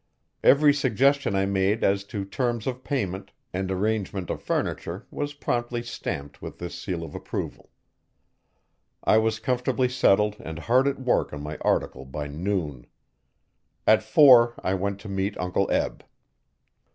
[0.43, 5.83] Every suggestion I made as to terms of payment and arrangement of furniture was promptly
[5.83, 7.69] stamped with this seal of approval.
[9.03, 12.87] I was comfortably settled and hard at work on my article by noon.
[13.85, 16.03] At four I went to meet Uncle Eb.